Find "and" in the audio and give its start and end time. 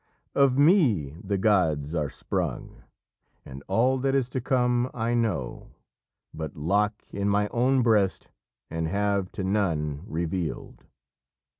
3.45-3.61, 8.71-8.87